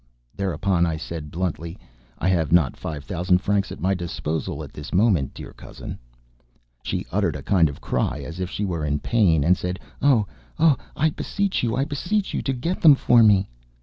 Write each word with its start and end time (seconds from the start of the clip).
Thereupon 0.35 0.83
I 0.87 0.97
said 0.97 1.29
bluntly: 1.29 1.77
"I 2.17 2.27
have 2.27 2.51
not 2.51 2.75
five 2.75 3.03
thousand 3.03 3.37
francs 3.37 3.71
at 3.71 3.79
my 3.79 3.93
disposal 3.93 4.63
at 4.63 4.73
this 4.73 4.91
moment, 4.95 5.27
my 5.27 5.33
dear 5.35 5.53
cousin." 5.53 5.99
She 6.81 7.05
uttered 7.11 7.35
a 7.35 7.43
kind 7.43 7.69
of 7.69 7.81
cry 7.81 8.21
as 8.25 8.39
if 8.39 8.49
she 8.49 8.65
were 8.65 8.83
in 8.83 8.97
pain 8.97 9.43
and 9.43 9.55
said: 9.55 9.79
"Oh! 10.01 10.25
oh! 10.57 10.75
I 10.95 11.11
beseech 11.11 11.61
you, 11.61 11.75
I 11.75 11.85
beseech 11.85 12.33
you 12.33 12.41
to 12.41 12.51
get 12.53 12.81
them 12.81 12.95
for 12.95 13.21
me..." 13.21 13.47